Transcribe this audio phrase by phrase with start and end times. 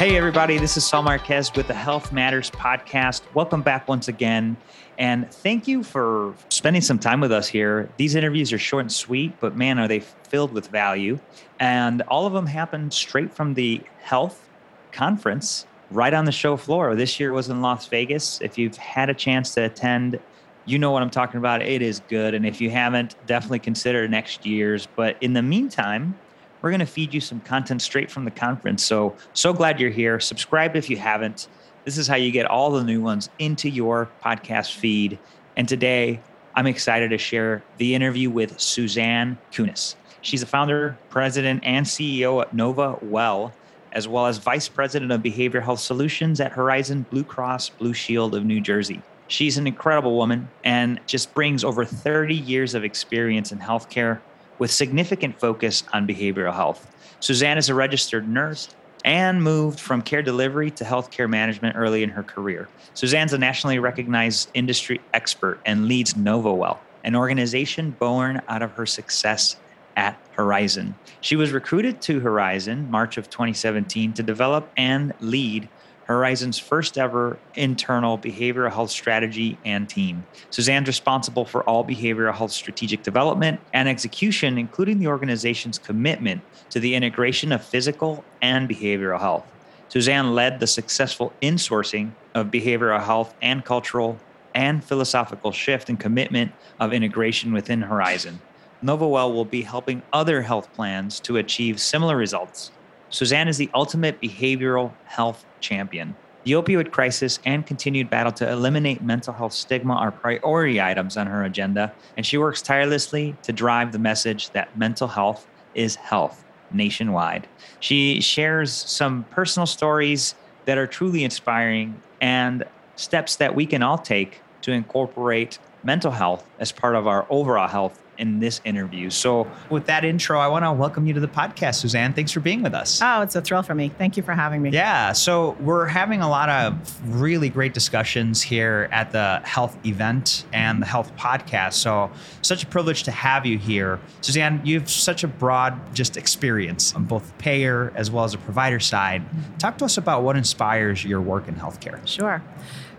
[0.00, 3.20] Hey, everybody, this is Saul Marquez with the HLTH Matters podcast.
[3.34, 4.56] Welcome back once again.
[4.96, 7.86] And thank you for spending some time with us here.
[7.98, 11.18] These interviews are short and sweet, but man, are they filled with value.
[11.58, 14.48] And all of them happen straight from the health
[14.90, 16.94] conference right on the show floor.
[16.94, 18.40] This year was in Las Vegas.
[18.40, 20.18] If you've had a chance to attend,
[20.64, 21.60] you know what I'm talking about.
[21.60, 22.32] It is good.
[22.32, 24.88] And if you haven't, definitely consider next year's.
[24.96, 26.18] But in the meantime,
[26.62, 28.84] we're going to feed you some content straight from the conference.
[28.84, 30.20] So, so glad you're here.
[30.20, 31.48] Subscribe if you haven't.
[31.84, 35.18] This is how you get all the new ones into your podcast feed.
[35.56, 36.20] And today,
[36.54, 39.94] I'm excited to share the interview with Suzanne Kunis.
[40.20, 43.52] She's the founder, president, and CEO at NovaWell,
[43.92, 48.34] as well as vice president of behavioral health solutions at Horizon Blue Cross Blue Shield
[48.34, 49.00] of New Jersey.
[49.28, 54.20] She's an incredible woman and just brings over 30 years of experience in healthcare
[54.60, 56.86] with significant focus on behavioral health.
[57.18, 58.68] Suzanne is a registered nurse
[59.04, 62.68] and moved from care delivery to healthcare management early in her career.
[62.94, 68.86] Suzanne's a nationally recognized industry expert and leads NovaWell, an organization born out of her
[68.86, 69.56] success
[69.96, 70.94] at Horizon.
[71.20, 75.68] She was recruited to Horizon March of 2017 to develop and lead
[76.10, 80.24] Horizon's first ever internal behavioral health strategy and team.
[80.50, 86.80] Suzanne's responsible for all behavioral health strategic development and execution, including the organization's commitment to
[86.80, 89.46] the integration of physical and behavioral health.
[89.88, 94.18] Suzanne led the successful insourcing of behavioral health and cultural
[94.52, 98.40] and philosophical shift and commitment of integration within Horizon.
[98.82, 102.72] NovaWell will be helping other health plans to achieve similar results.
[103.10, 106.14] Suzanne is the ultimate behavioral health champion.
[106.44, 111.26] The opioid crisis and continued battle to eliminate mental health stigma are priority items on
[111.26, 116.44] her agenda, and she works tirelessly to drive the message that mental health is health
[116.72, 117.46] nationwide.
[117.80, 120.34] She shares some personal stories
[120.64, 122.64] that are truly inspiring and
[122.96, 127.68] steps that we can all take to incorporate mental health as part of our overall
[127.68, 129.10] health in this interview.
[129.10, 132.12] So, with that intro, I want to welcome you to the podcast, Suzanne.
[132.12, 133.00] Thanks for being with us.
[133.02, 133.88] Oh, it's a thrill for me.
[133.88, 134.70] Thank you for having me.
[134.70, 135.12] Yeah.
[135.12, 140.80] So, we're having a lot of really great discussions here at the health event and
[140.80, 141.72] the health podcast.
[141.74, 142.10] So,
[142.42, 143.98] such a privilege to have you here.
[144.20, 148.32] Suzanne, you have such a broad just experience on both the payer as well as
[148.32, 149.22] the provider side.
[149.22, 149.56] Mm-hmm.
[149.56, 152.06] Talk to us about what inspires your work in healthcare.
[152.06, 152.42] Sure.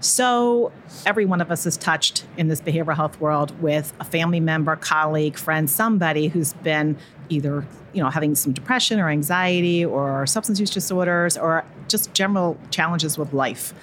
[0.01, 0.71] So,
[1.05, 4.75] every one of us is touched in this behavioral health world with a family member,
[4.75, 6.97] colleague, friend, somebody who's been
[7.29, 12.57] either you know having some depression or anxiety or substance use disorders or just general
[12.69, 13.73] challenges with life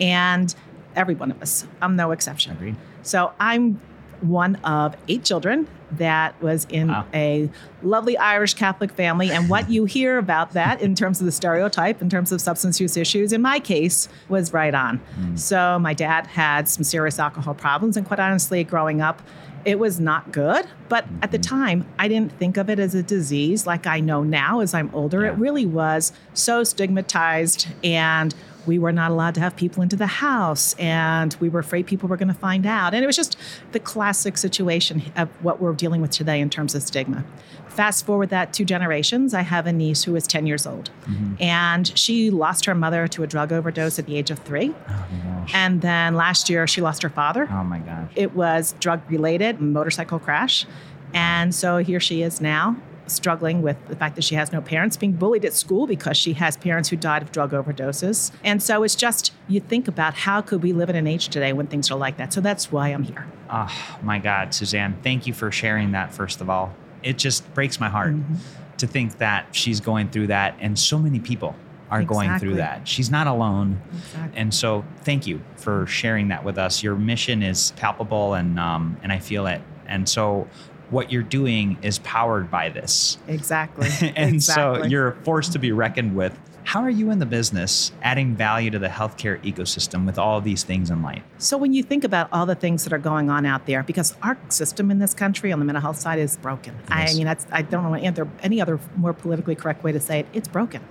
[0.00, 0.54] and
[0.94, 2.76] every one of us i'm no exception Agreed.
[3.02, 3.80] so i'm
[4.20, 5.66] one of eight children
[5.98, 7.04] that was in Wow.
[7.14, 7.50] a
[7.82, 9.30] lovely Irish Catholic family.
[9.30, 12.80] And what you hear about that in terms of the stereotype, in terms of substance
[12.80, 14.98] use issues, in my case, was right on.
[14.98, 15.36] Hmm.
[15.36, 17.96] So my dad had some serious alcohol problems.
[17.96, 19.22] And quite honestly, growing up,
[19.64, 20.66] it was not good.
[20.88, 21.42] But at the hmm.
[21.42, 24.90] time, I didn't think of it as a disease like I know now as I'm
[24.94, 25.24] older.
[25.24, 28.34] It really was so stigmatized and
[28.66, 32.08] we were not allowed to have people into the house and we were afraid people
[32.08, 32.94] were going to find out.
[32.94, 33.36] And it was just
[33.72, 37.24] the classic situation of what we're dealing with today in terms of stigma.
[37.68, 40.90] Fast forward that two generations i have a niece who is 10 years old.
[41.06, 41.42] Mm-hmm.
[41.42, 44.74] And she lost her mother to a drug overdose at the age of three.
[44.88, 45.54] Oh my gosh.
[45.54, 47.48] and then last year she lost her father.
[47.50, 48.10] Oh my gosh.
[48.14, 50.66] it was drug related motorcycle crash.
[51.14, 52.76] And so here she is now
[53.06, 56.32] struggling with the fact that she has no parents being bullied at school because she
[56.34, 60.40] has parents who died of drug overdoses and so it's just you think about how
[60.40, 62.88] could we live in an age today when things are like that so that's why
[62.88, 66.74] i'm here Oh my God, Suzanne, thank you for sharing that, first of all.
[67.02, 68.36] It just breaks my heart Mm-hmm.
[68.78, 71.54] to think that she's going through that and so many people
[71.90, 72.88] are going through that.
[72.88, 73.78] She's not alone.
[73.92, 74.40] Exactly.
[74.40, 76.82] And so thank you for sharing that with us.
[76.82, 79.60] Your mission is palpable and um, and I feel it.
[79.86, 80.48] And so
[80.92, 83.18] what you're doing is powered by this.
[83.26, 86.38] exactly and so you're a force to be reckoned with.
[86.64, 90.62] How are you in the business adding value to the healthcare ecosystem with all these
[90.62, 91.22] things in light?
[91.38, 94.14] So when you think about all the things that are going on out there, because
[94.22, 96.76] our system in this country on the mental health side is broken.
[96.88, 100.26] I mean, that's I don't know any other more politically correct way to say it.
[100.32, 100.86] It's broken.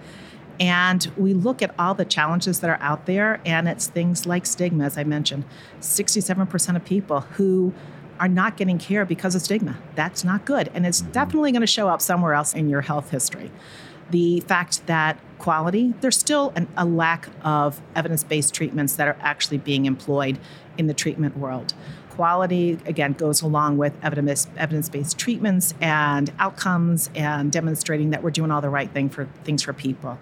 [0.60, 4.46] And we look at all the challenges that are out there, and it's things like
[4.46, 5.46] stigma, as I mentioned.
[5.80, 7.74] 67% of people who
[8.22, 9.78] are not getting care because of stigma.
[9.96, 10.70] That's not good.
[10.76, 11.12] And it's mm-hmm.
[11.12, 13.52] definitely going to show up somewhere else in your health history.
[14.12, 19.18] The fact that quality, there's still an, a lack of evidence based treatments that are
[19.22, 20.38] actually being employed
[20.78, 21.74] in the treatment world.
[22.12, 28.52] Quality, again, goes along with evidence based treatments and outcomes and demonstrating that we're doing
[28.52, 30.20] all the right thing for things for people.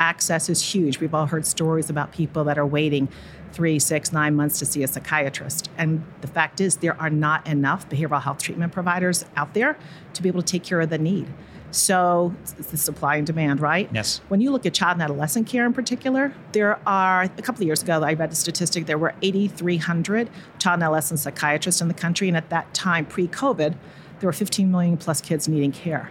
[0.00, 1.00] access is huge.
[1.00, 3.08] We've all heard stories about people that are waiting
[3.52, 5.70] three, six, nine months to see a psychiatrist.
[5.76, 9.78] And the fact is, there are not enough behavioral health treatment providers out there
[10.14, 11.28] to be able to take care of the need.
[11.70, 13.90] So it's the supply and demand, right?
[13.92, 14.20] Yes.
[14.28, 17.66] When you look at child and adolescent care in particular, there are a couple of
[17.66, 21.94] years ago I read a statistic there were 8,300 child and adolescent psychiatrists in the
[21.94, 23.76] country, and at that time, pre-COVID,
[24.20, 26.10] there were 15 million plus kids needing care.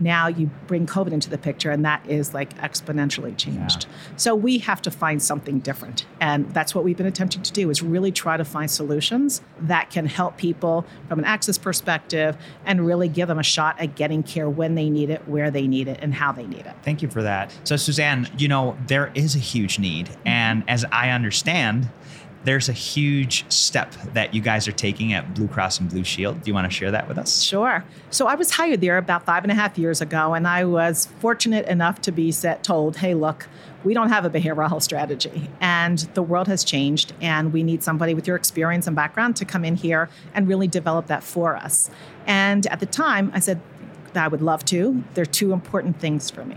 [0.00, 3.86] Now you bring COVID into the picture, and that is like exponentially changed.
[3.88, 4.16] Yeah.
[4.16, 7.70] So we have to find something different, and that's what we've been attempting to do:
[7.70, 12.86] is really try to find solutions that can help people from an access perspective, and
[12.86, 15.88] really give them a shot at getting care when they need it, where they need
[15.88, 16.74] it, and how they need it.
[16.82, 17.52] Thank you for that.
[17.64, 20.28] So Suzanne, you know there is a huge need, mm-hmm.
[20.28, 21.88] and as I understand
[22.44, 26.42] there's a huge step that you guys are taking at Blue Cross and Blue Shield.
[26.42, 27.42] Do you want to share that with us?
[27.42, 27.84] Sure.
[28.10, 31.06] So I was hired there about five and a half years ago, and I was
[31.20, 33.48] fortunate enough to be set told, hey, look,
[33.84, 37.82] we don't have a behavioral health strategy, and the world has changed, and we need
[37.82, 41.56] somebody with your experience and background to come in here and really develop that for
[41.56, 41.90] us.
[42.26, 43.60] And at the time, I said,
[44.14, 45.04] I would love to.
[45.14, 46.56] There are two important things for me.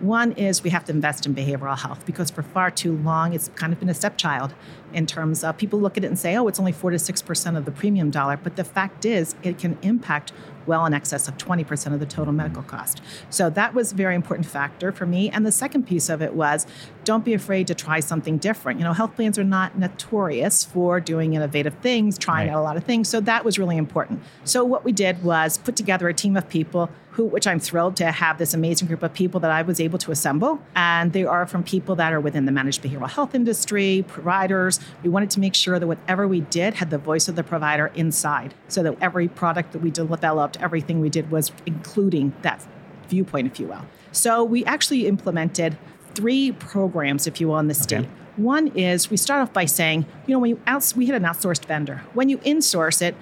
[0.00, 3.48] One is we have to invest in behavioral health because for far too long it's
[3.56, 4.54] kind of been a stepchild
[4.92, 7.56] in terms of people look at it and say, oh, it's only 4 to 6%
[7.56, 8.36] of the premium dollar.
[8.36, 10.32] But the fact is, it can impact
[10.66, 13.00] well in excess of 20% of the total medical cost.
[13.30, 15.30] So that was a very important factor for me.
[15.30, 16.66] And the second piece of it was
[17.04, 18.78] don't be afraid to try something different.
[18.78, 22.54] You know, health plans are not notorious for doing innovative things, trying right.
[22.54, 23.08] out a lot of things.
[23.08, 24.22] So that was really important.
[24.44, 27.96] So what we did was put together a team of people who, which I'm thrilled
[27.96, 30.60] to have this amazing group of people that I was able to assemble.
[30.76, 34.78] And they are from people that are within the managed behavioral health industry, providers.
[35.02, 37.88] We wanted to make sure that whatever we did had the voice of the provider
[37.96, 42.64] inside so that every product that we developed, everything we did was including that
[43.08, 43.84] viewpoint, if you will.
[44.12, 45.76] So we actually implemented
[46.14, 48.04] three programs, if you will, in the state.
[48.04, 48.08] Okay.
[48.36, 51.24] One is we start off by saying, you know, when you outs- we had an
[51.24, 52.04] outsourced vendor.
[52.14, 53.16] When you insource it,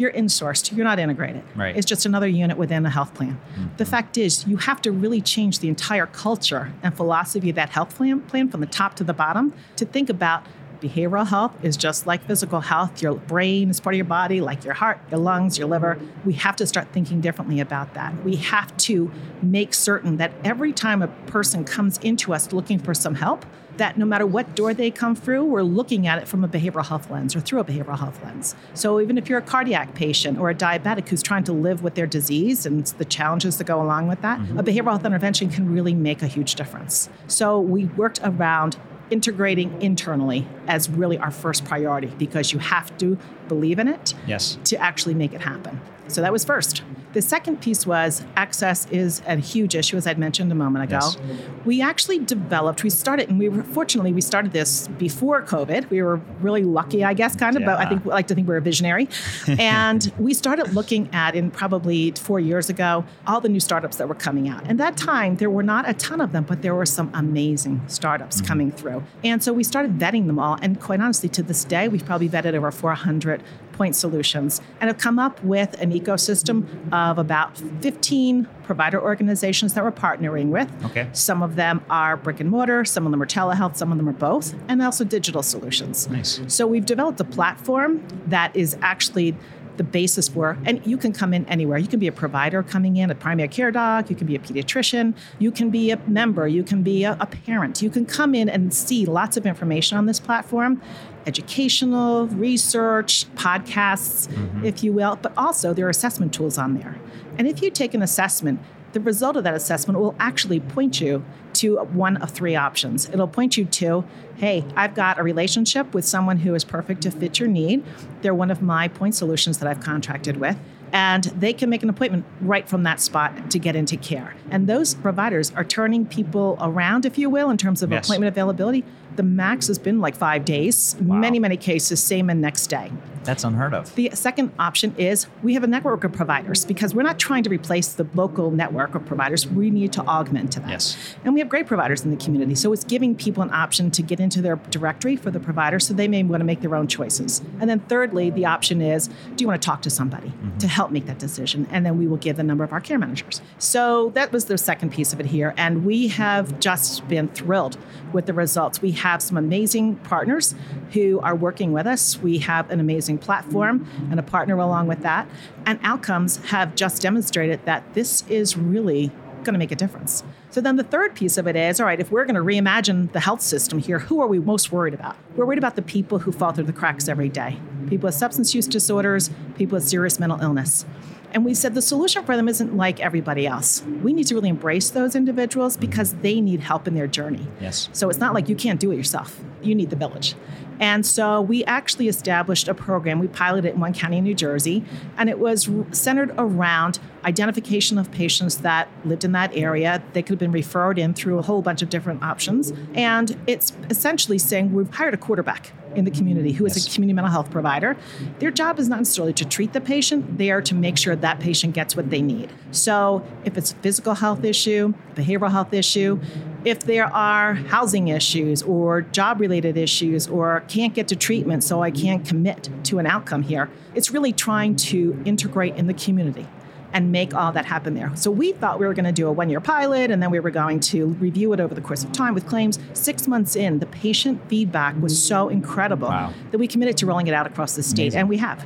[0.00, 0.74] you're insourced.
[0.74, 1.42] You're not integrated.
[1.54, 1.76] Right.
[1.76, 3.38] It's just another unit within a health plan.
[3.52, 3.76] Mm-hmm.
[3.76, 7.70] The fact is, you have to really change the entire culture and philosophy of that
[7.70, 10.44] health plan, plan from the top to the bottom to think about
[10.80, 13.02] behavioral health is just like physical health.
[13.02, 15.98] Your brain is part of your body, like your heart, your lungs, your liver.
[16.24, 18.24] We have to start thinking differently about that.
[18.24, 19.10] We have to
[19.42, 23.44] make certain that every time a person comes into us looking for some help,
[23.80, 26.84] that no matter what door they come through, we're looking at it from a behavioral
[26.84, 28.54] health lens or through a behavioral health lens.
[28.74, 31.94] So even if you're a cardiac patient or a diabetic who's trying to live with
[31.94, 34.58] their disease and the challenges that go along with that, mm-hmm.
[34.58, 37.08] a behavioral health intervention can really make a huge difference.
[37.26, 38.76] So we worked around
[39.10, 43.18] integrating internally as really our first priority because you have to
[43.48, 44.58] believe in it yes.
[44.64, 45.80] to actually make it happen.
[46.08, 46.82] So that was first.
[47.12, 51.00] The second piece was access is a huge issue, as I'd mentioned a moment ago.
[51.02, 51.18] Yes.
[51.64, 55.90] We actually developed, we started, and we were fortunately we started this before COVID.
[55.90, 57.66] We were really lucky, I guess, kind of, yeah.
[57.66, 59.08] but I think I like to think we are a visionary.
[59.58, 64.08] and we started looking at in probably four years ago all the new startups that
[64.08, 64.62] were coming out.
[64.66, 67.82] And that time there were not a ton of them, but there were some amazing
[67.88, 68.46] startups mm-hmm.
[68.46, 69.02] coming through.
[69.24, 70.58] And so we started vetting them all.
[70.62, 73.42] And quite honestly, to this day, we've probably vetted over 400
[73.80, 79.82] point solutions and have come up with an ecosystem of about 15 provider organizations that
[79.82, 80.70] we're partnering with.
[80.84, 81.08] Okay.
[81.14, 84.06] Some of them are brick and mortar, some of them are telehealth, some of them
[84.06, 86.10] are both, and also digital solutions.
[86.10, 86.42] Nice.
[86.48, 89.34] So we've developed a platform that is actually
[89.80, 91.78] the basis for, and you can come in anywhere.
[91.78, 94.38] You can be a provider coming in, a primary care doc, you can be a
[94.38, 97.80] pediatrician, you can be a member, you can be a, a parent.
[97.80, 100.82] You can come in and see lots of information on this platform
[101.26, 104.64] educational, research, podcasts, mm-hmm.
[104.64, 106.98] if you will, but also there are assessment tools on there.
[107.38, 108.58] And if you take an assessment,
[108.92, 111.24] the result of that assessment will actually point you
[111.60, 113.08] to one of three options.
[113.08, 114.04] It'll point you to,
[114.36, 117.84] hey, I've got a relationship with someone who is perfect to fit your need.
[118.22, 120.56] They're one of my point solutions that I've contracted with.
[120.92, 124.34] And they can make an appointment right from that spot to get into care.
[124.50, 128.06] And those providers are turning people around, if you will, in terms of yes.
[128.06, 128.84] appointment availability
[129.16, 130.96] the max has been like five days.
[131.00, 131.16] Wow.
[131.16, 132.90] Many, many cases, same and next day.
[133.24, 133.94] That's unheard of.
[133.96, 137.50] The second option is we have a network of providers because we're not trying to
[137.50, 139.46] replace the local network of providers.
[139.46, 140.70] We need to augment to that.
[140.70, 140.96] Yes.
[141.24, 142.54] And we have great providers in the community.
[142.54, 145.92] So it's giving people an option to get into their directory for the provider so
[145.92, 147.42] they may want to make their own choices.
[147.60, 150.56] And then thirdly, the option is do you want to talk to somebody mm-hmm.
[150.58, 151.68] to help make that decision?
[151.70, 153.42] And then we will give the number of our care managers.
[153.58, 155.52] So that was the second piece of it here.
[155.58, 157.76] And we have just been thrilled
[158.14, 158.80] with the results.
[158.80, 160.54] We have some amazing partners
[160.92, 162.18] who are working with us.
[162.18, 165.28] We have an amazing platform and a partner along with that.
[165.66, 169.10] And outcomes have just demonstrated that this is really
[169.42, 170.22] going to make a difference.
[170.50, 173.10] So then the third piece of it is all right, if we're going to reimagine
[173.12, 175.16] the health system here, who are we most worried about?
[175.34, 177.58] We're worried about the people who fall through the cracks every day
[177.90, 180.86] people with substance use disorders, people with serious mental illness.
[181.32, 183.82] And we said the solution for them isn't like everybody else.
[184.02, 185.86] We need to really embrace those individuals mm-hmm.
[185.86, 187.46] because they need help in their journey.
[187.60, 187.88] Yes.
[187.92, 189.40] So it's not like you can't do it yourself.
[189.62, 190.34] You need the village.
[190.80, 193.18] And so we actually established a program.
[193.18, 194.82] We piloted it in one county in New Jersey,
[195.18, 200.02] and it was centered around identification of patients that lived in that area.
[200.14, 202.72] They could have been referred in through a whole bunch of different options.
[202.94, 206.86] And it's essentially saying we've hired a quarterback in the community who is yes.
[206.86, 207.96] a community mental health provider.
[208.38, 211.40] Their job is not necessarily to treat the patient, they are to make sure that
[211.40, 212.52] patient gets what they need.
[212.70, 216.20] So if it's a physical health issue, behavioral health issue,
[216.64, 221.82] if there are housing issues or job related issues or can't get to treatment so
[221.82, 226.46] I can't commit to an outcome here, it's really trying to integrate in the community
[226.92, 228.10] and make all that happen there.
[228.16, 230.40] So we thought we were going to do a one year pilot and then we
[230.40, 232.78] were going to review it over the course of time with claims.
[232.92, 236.32] Six months in, the patient feedback was so incredible wow.
[236.50, 238.20] that we committed to rolling it out across the state, Amazing.
[238.20, 238.62] and we have.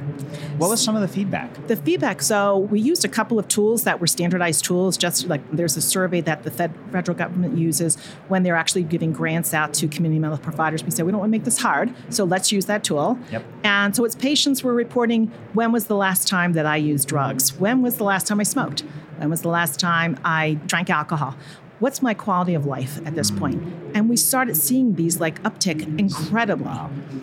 [0.58, 1.66] What was some of the feedback?
[1.66, 2.22] The feedback.
[2.22, 5.82] So we used a couple of tools that were standardized tools, just like there's a
[5.82, 7.96] survey that the Fed, federal government uses
[8.28, 10.84] when they're actually giving grants out to community mental health providers.
[10.84, 13.18] We said, we don't want to make this hard, so let's use that tool.
[13.30, 13.44] Yep.
[13.64, 17.58] And so it's patients were reporting when was the last time that I used drugs?
[17.58, 18.84] When was the last time I smoked?
[19.16, 21.34] When was the last time I drank alcohol?
[21.80, 23.60] What's my quality of life at this point?
[23.94, 26.70] And we started seeing these like uptick incredibly.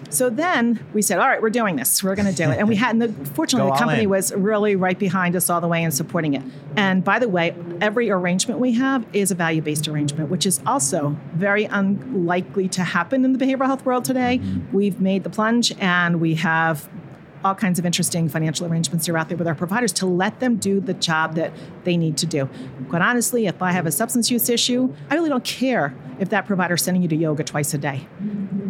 [0.10, 2.04] So then we said, all right, we're doing this.
[2.04, 2.60] We're going to do it.
[2.60, 4.10] And we had, and the, fortunately, the company in.
[4.10, 6.44] was really right behind us all the way and supporting it.
[6.76, 10.60] And by the way, every arrangement we have is a value based arrangement, which is
[10.66, 14.40] also very unlikely to happen in the behavioral health world today.
[14.40, 14.76] Mm-hmm.
[14.76, 16.90] We've made the plunge and we have
[17.44, 20.58] all kinds of interesting financial arrangements are out there with our providers to let them
[20.58, 21.52] do the job that
[21.84, 22.50] they need to do.
[22.90, 26.46] Quite honestly, if I have a substance use issue, I really don't care if that
[26.46, 28.08] provider is sending you to yoga twice a day.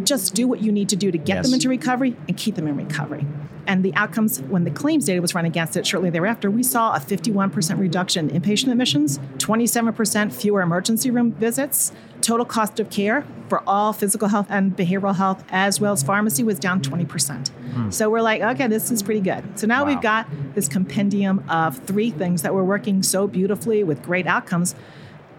[0.04, 1.46] Just do what you need to do to get yes.
[1.46, 3.26] them into recovery and keep them in recovery.
[3.66, 6.94] And the outcomes, when the claims data was run against it shortly thereafter, we saw
[6.94, 13.24] a 51% reduction in patient admissions, 27% fewer emergency room visits, total cost of care
[13.48, 17.50] for all physical health and behavioral health, as well as pharmacy, was down 20%.
[17.74, 17.92] Mm.
[17.92, 19.58] So we're like, okay, this is pretty good.
[19.58, 19.88] So now wow.
[19.88, 24.74] we've got this compendium of three things that we're working so beautifully with great outcomes.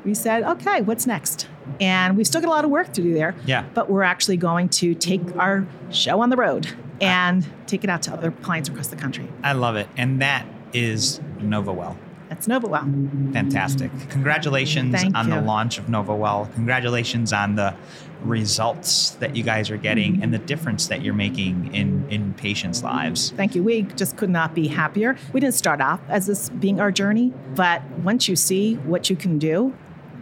[0.04, 1.48] We said, okay, what's next?
[1.80, 3.36] And we've still got a lot of work to do there.
[3.46, 3.66] Yeah.
[3.74, 6.68] But we're actually going to take our show on the road
[7.00, 9.28] and take it out to other clients across the country.
[9.44, 9.88] I love it.
[9.96, 11.96] And that is NovaWell.
[12.34, 13.32] That's NovaWell.
[13.34, 13.92] Fantastic.
[14.10, 15.36] Congratulations Thank on you.
[15.36, 16.52] the launch of NovaWell.
[16.56, 17.76] Congratulations on the
[18.24, 20.24] results that you guys are getting mm-hmm.
[20.24, 23.32] and the difference that you're making in, in patients' lives.
[23.38, 23.62] Thank you.
[23.62, 25.16] We just could not be happier.
[25.32, 29.16] We didn't start off as this being our journey, but once you see what you
[29.16, 29.76] can do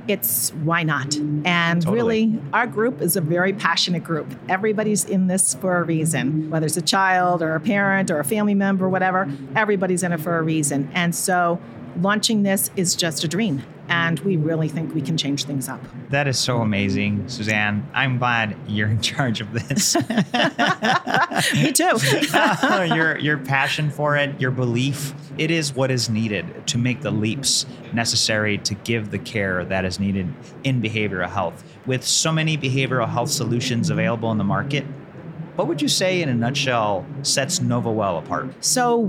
[0.07, 1.15] it's why not?
[1.45, 2.27] And totally.
[2.27, 4.33] really, our group is a very passionate group.
[4.49, 8.23] Everybody's in this for a reason, whether it's a child or a parent or a
[8.23, 10.89] family member, whatever, everybody's in it for a reason.
[10.93, 11.61] And so,
[11.99, 15.81] launching this is just a dream and we really think we can change things up.
[16.09, 17.85] That is so amazing, Suzanne.
[17.93, 19.95] I'm glad you're in charge of this.
[21.53, 21.97] Me too.
[22.95, 27.11] your your passion for it, your belief, it is what is needed to make the
[27.11, 30.33] leaps necessary to give the care that is needed
[30.63, 31.61] in behavioral health.
[31.85, 34.85] With so many behavioral health solutions available in the market,
[35.61, 38.51] what would you say, in a nutshell, sets NovaWell apart?
[38.65, 39.03] So,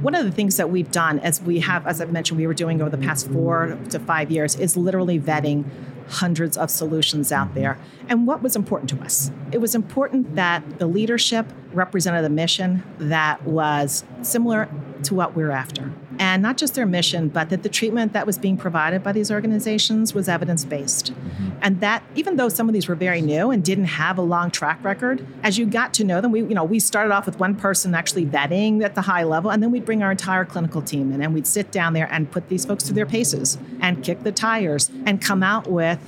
[0.00, 2.54] one of the things that we've done, as we have, as I've mentioned, we were
[2.54, 5.64] doing over the past four to five years, is literally vetting
[6.08, 7.58] hundreds of solutions out mm-hmm.
[7.58, 7.78] there.
[8.08, 9.32] And what was important to us?
[9.50, 14.68] It was important that the leadership represented a mission that was similar
[15.02, 15.92] to what we're after.
[16.18, 19.30] And not just their mission, but that the treatment that was being provided by these
[19.30, 21.12] organizations was evidence based.
[21.12, 21.48] Mm-hmm.
[21.62, 24.50] And that even though some of these were very new and didn't have a long
[24.50, 27.38] track record, as you got to know them, we you know we started off with
[27.38, 30.82] one person actually vetting at the high level, and then we'd bring our entire clinical
[30.82, 34.02] team in and we'd sit down there and put these folks through their paces and
[34.02, 35.98] kick the tires and come out with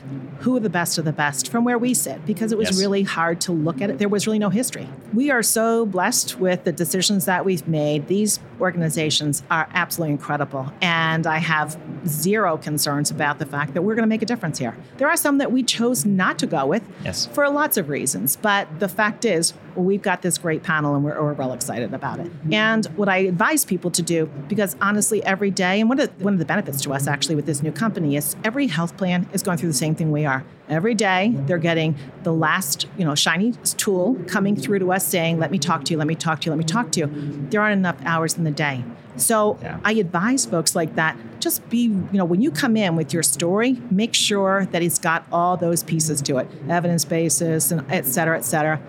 [0.41, 2.81] who are the best of the best from where we sit because it was yes.
[2.81, 3.99] really hard to look at it.
[3.99, 4.89] There was really no history.
[5.13, 8.07] We are so blessed with the decisions that we've made.
[8.07, 10.73] These organizations are absolutely incredible.
[10.81, 14.59] And I have zero concerns about the fact that we're going to make a difference
[14.59, 14.77] here.
[14.99, 17.27] There are some that we chose not to go with yes.
[17.27, 18.37] for lots of reasons.
[18.37, 21.93] But the fact is, well, we've got this great panel and we're, we're real excited
[21.95, 22.27] about it.
[22.27, 22.55] Mm-hmm.
[22.55, 26.33] And what I advise people to do, because honestly, every day, and one of, one
[26.33, 29.43] of the benefits to us actually with this new company is every health plan is
[29.43, 33.15] going through the same thing we are Every day, they're getting the last, you know,
[33.15, 35.99] shiny tool coming through to us saying, "Let me talk to you.
[35.99, 36.51] Let me talk to you.
[36.51, 37.11] Let me talk to you."
[37.51, 38.85] There aren't enough hours in the day.
[39.17, 39.79] So Yeah.
[39.85, 43.23] I advise folks like that just be, you know, when you come in with your
[43.23, 48.07] story, make sure that it's got all those pieces to it, evidence basis, and et
[48.07, 48.81] cetera, et cetera.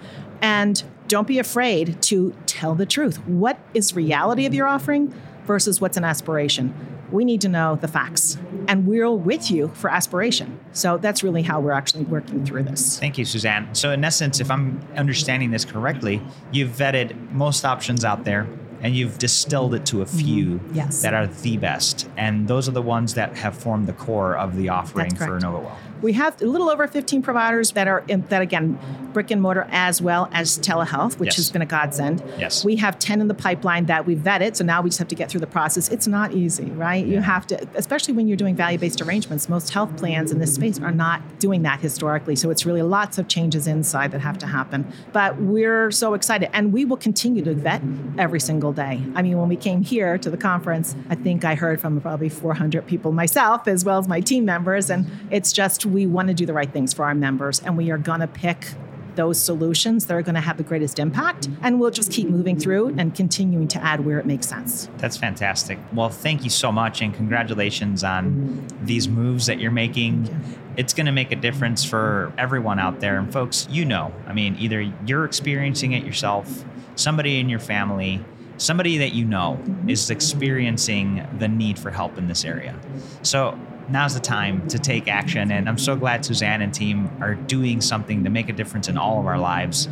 [0.41, 3.25] And don't be afraid to tell the truth.
[3.27, 5.13] What is reality of your offering
[5.45, 6.73] versus what's an aspiration?
[7.11, 8.37] We need to know the facts,
[8.69, 10.59] and we're with you for aspiration.
[10.73, 12.99] So that's really how we're actually working through this.
[12.99, 13.73] Thank you, Suzanne.
[13.73, 16.21] So, in essence, if I'm understanding this correctly,
[16.51, 18.47] you've vetted most options out there
[18.81, 20.75] and you've distilled it to a few Mm-hmm.
[20.75, 21.01] Yes.
[21.01, 22.07] that are the best.
[22.15, 25.39] And those are the ones that have formed the core of the offering for.
[25.39, 25.75] NovaWell.
[26.01, 28.79] We have a little over 15 providers that are in, that again
[29.13, 31.37] brick and mortar as well as telehealth, which Yes.
[31.37, 32.21] has been a godsend.
[32.37, 32.63] Yes.
[32.63, 35.15] We have 10 in the pipeline that we've vetted, so now we just have to
[35.15, 35.89] get through the process.
[35.89, 37.03] It's not easy, right?
[37.03, 39.49] You have to, especially when you're doing value-based arrangements.
[39.49, 43.17] Most health plans in this space are not doing that historically, so it's really lots
[43.17, 44.85] of changes inside that have to happen.
[45.11, 47.81] But we're so excited, and we will continue to vet
[48.17, 49.01] every single day.
[49.15, 52.29] I mean, when we came here to the conference, I think I heard from probably
[52.29, 56.33] 400 people myself as well as my team members, and it's just we want to
[56.33, 58.67] do the right things for our members, and we are going to pick
[59.15, 62.57] those solutions that are going to have the greatest impact, and we'll just keep moving
[62.57, 64.89] through and continuing to add where it makes sense.
[64.97, 65.77] That's fantastic.
[65.93, 70.29] Well, thank you so much and congratulations on these moves that you're making.
[70.77, 73.17] It's going to make a difference for everyone out there.
[73.17, 76.63] And folks, you know, I mean, either you're experiencing it yourself,
[76.95, 78.23] somebody in your family,
[78.55, 79.89] somebody that you know mm-hmm.
[79.89, 82.79] is experiencing the need for help in this area.
[83.21, 83.59] So,
[83.91, 85.51] now's the time to take action.
[85.51, 88.97] And I'm so glad Suzanne and team are doing something to make a difference in
[88.97, 89.85] all of our lives.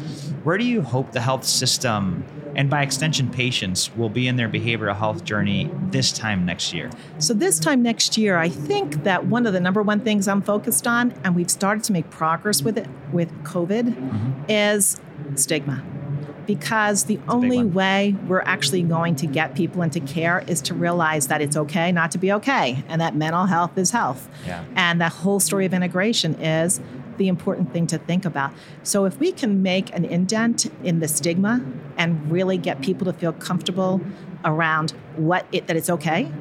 [0.43, 2.25] Where do you hope the health system
[2.55, 6.89] and by extension patients will be in their behavioral health journey this time next year?
[7.19, 10.41] So, this time next year, I think that one of the number one things I'm
[10.41, 14.49] focused on, and we've started to make progress with it with COVID, mm-hmm.
[14.49, 14.99] is
[15.35, 15.83] stigma.
[16.47, 21.27] Because the only way we're actually going to get people into care is to realize
[21.27, 24.27] that it's okay not to be okay, and that mental health is health.
[24.45, 24.63] Yeah.
[24.75, 26.79] And the whole story of integration is
[27.17, 28.53] the important thing to think about.
[28.83, 31.65] So if we can make an indent in the stigma
[31.97, 34.01] and really get people to feel comfortable
[34.45, 36.31] around what it that it's okay,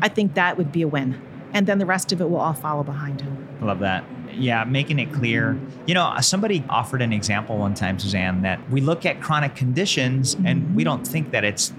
[0.00, 1.20] I think that would be a win.
[1.52, 3.26] And then the rest of it will all follow behind.
[3.60, 4.04] I love that.
[4.34, 5.58] Yeah, making it clear.
[5.86, 10.34] You know, somebody offered an example one time, Suzanne, that we look at chronic conditions
[10.34, 10.74] and mm-hmm.
[10.74, 11.72] we don't think that it's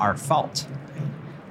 [0.00, 0.66] our fault.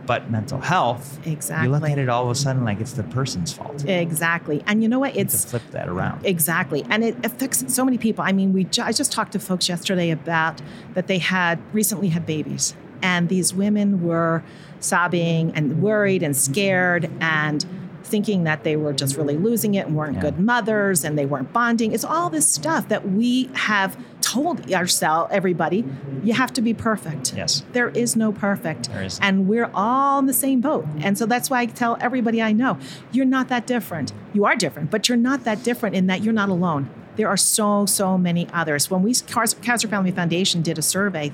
[0.06, 1.68] But mental health, exactly.
[1.68, 3.86] you look at it all of a sudden like it's the person's fault.
[3.88, 4.64] Exactly.
[4.66, 5.14] And you know what?
[5.14, 6.26] to It's flip that around.
[6.26, 6.84] Exactly.
[6.90, 8.24] And it affects so many people.
[8.24, 10.62] I mean, we ju- I just talked to folks yesterday about
[10.96, 12.76] that they had recently had babies.
[13.04, 14.44] And these women were
[14.80, 17.66] sobbing and worried and scared and
[18.04, 20.22] thinking that they were just really losing it and weren't Yeah.
[20.22, 21.92] good mothers and they weren't bonding.
[21.94, 25.84] It's all this stuff that we have told ourselves, everybody,
[26.24, 27.34] you have to be perfect.
[27.36, 27.64] Yes.
[27.74, 28.90] There is no perfect.
[28.92, 29.24] There isn't.
[29.24, 30.86] And we're all in the same boat.
[31.02, 32.78] And so that's why I tell everybody I know,
[33.12, 34.14] you're not that different.
[34.34, 36.90] You are different, but you're not that different in that you're not alone.
[37.18, 38.90] There are so, so many others.
[38.90, 41.34] When we, Kaiser Family Foundation did a survey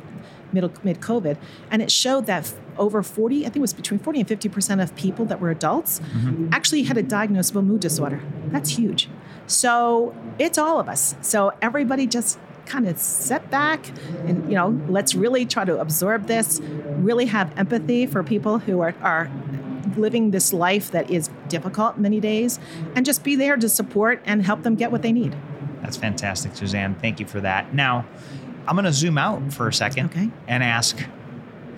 [0.51, 0.63] mid
[1.01, 1.37] COVID,
[1.69, 4.95] and it showed that over 40, I think it was between 40 and 50% of
[4.95, 6.49] people that were adults mm-hmm.
[6.51, 8.21] actually had a diagnosable mood disorder.
[8.47, 9.09] That's huge.
[9.47, 11.15] So it's all of us.
[11.21, 13.87] So everybody just kind of sit back
[14.25, 16.59] and you know let's really try to absorb this
[16.97, 19.31] really have empathy for people who are, are
[19.95, 22.59] living this life that is difficult many days
[22.93, 25.33] and just be there to support and help them get what they need
[25.81, 26.95] That's fantastic, Suzanne.
[26.95, 27.73] Thank you for that.
[27.73, 28.05] Now,
[28.67, 30.29] I'm going to zoom out for a second Okay.
[30.47, 30.97] and ask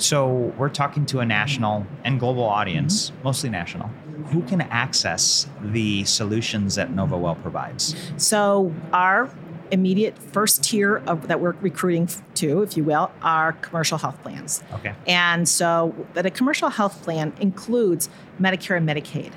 [0.02, 3.24] so, we're talking to a national and global audience, Mm-hmm.
[3.24, 3.88] mostly national.
[4.32, 7.96] Who can access the solutions that NovaWell provides?
[8.18, 9.30] So our
[9.72, 14.62] immediate first tier of, that we're recruiting to, if you will, are commercial health plans.
[14.74, 14.94] Okay.
[15.08, 18.10] And so that a commercial health plan includes
[18.40, 19.32] Medicare and Medicaid.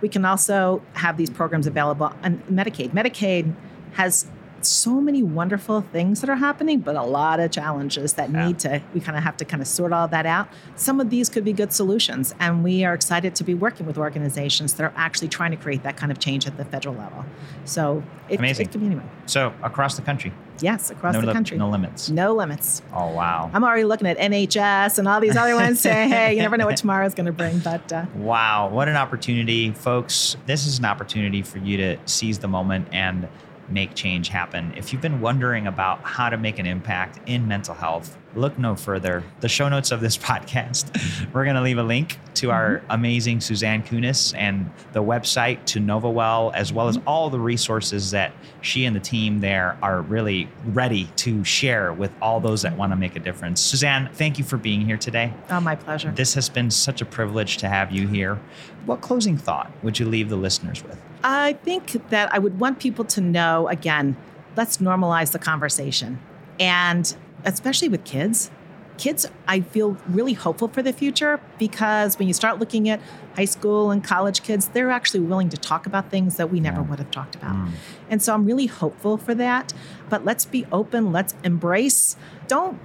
[0.00, 2.90] We can also have these programs available on Medicaid.
[2.90, 3.52] Medicaid
[3.94, 4.26] has
[4.66, 8.46] so many wonderful things that are happening, but a lot of challenges that Yeah.
[8.46, 10.48] need to, we kind of have to kind of sort all that out.
[10.74, 13.96] Some of these could be good solutions, and we are excited to be working with
[13.98, 17.24] organizations that are actually trying to create that kind of change at the federal level.
[17.64, 18.66] So it, Amazing.
[18.66, 19.08] it could be anywhere.
[19.26, 21.58] So, across the country, Yes, across no, the li- country.
[21.58, 22.08] no limits.
[22.08, 22.80] No limits.
[22.92, 23.50] Oh, wow.
[23.52, 26.64] I'm already looking at NHS and all these other ones saying, hey, you never know
[26.64, 27.58] what tomorrow's going to bring.
[27.58, 30.36] But uh, Wow, what an opportunity, folks.
[30.46, 33.28] This is an opportunity for you to seize the moment and
[33.68, 34.72] make change happen.
[34.76, 38.74] If you've been wondering about how to make an impact in mental health, look no
[38.76, 39.24] further.
[39.40, 42.90] The show notes of this podcast, we're going to leave a link to our Mm-hmm.
[42.90, 46.98] amazing Suzanne Kunis and the website to NovaWell, as well Mm-hmm.
[46.98, 51.92] as all the resources that she and the team there are really ready to share
[51.92, 53.60] with all those that want to make a difference.
[53.60, 55.32] Suzanne, thank you for being here today.
[55.50, 56.10] Oh, my pleasure.
[56.10, 58.38] This has been such a privilege to have you here.
[58.84, 61.00] What closing thought would you leave the listeners with?
[61.24, 64.16] I think that I would want people to know again,
[64.56, 66.18] let's normalize the conversation.
[66.60, 67.14] And
[67.46, 68.50] especially with kids,
[68.98, 73.00] kids, I feel really hopeful for the future because when you start looking at
[73.36, 76.80] high school and college kids, they're actually willing to talk about things that we never
[76.80, 76.86] Yeah.
[76.88, 77.54] would have talked about.
[77.54, 77.68] Mm.
[78.10, 79.72] And so I'm really hopeful for that.
[80.08, 82.16] But let's be open, let's embrace.
[82.48, 82.78] Don't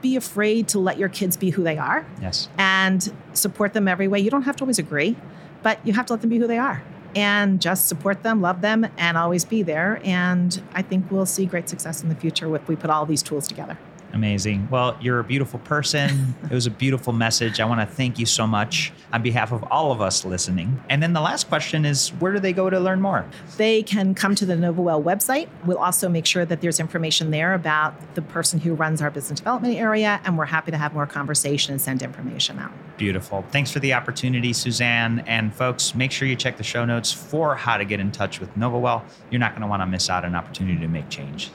[0.00, 2.48] be afraid to let your kids be who they are Yes.
[2.58, 4.18] and support them every way.
[4.18, 5.16] You don't have to always agree,
[5.62, 6.82] but you have to let them be who they are
[7.14, 10.00] and just support them, love them, and always be there.
[10.02, 13.22] And I think we'll see great success in the future if we put all these
[13.22, 13.78] tools together.
[14.12, 14.68] Amazing.
[14.70, 16.34] Well, you're a beautiful person.
[16.44, 17.60] it was a beautiful message.
[17.60, 20.82] I want to thank you so much on behalf of all of us listening.
[20.88, 23.26] And then the last question is where do they go to learn more?
[23.56, 25.48] They can come to the NovaWell website.
[25.64, 29.40] We'll also make sure that there's information there about the person who runs our business
[29.40, 32.72] development area, and we're happy to have more conversation and send information out.
[32.98, 33.44] Beautiful.
[33.50, 35.20] Thanks for the opportunity, Suzanne.
[35.20, 38.40] And folks, make sure you check the show notes for how to get in touch
[38.40, 39.02] with NovaWell.
[39.30, 41.50] You're not going to want to miss out on an opportunity to make change.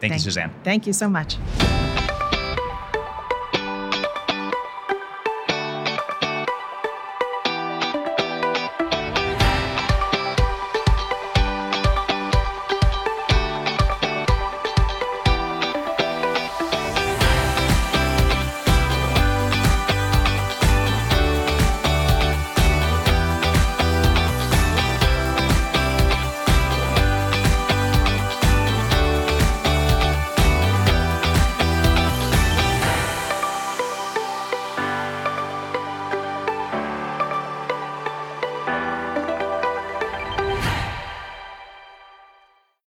[0.00, 0.52] Thank, you, Suzanne.
[0.64, 1.36] Thank you so much.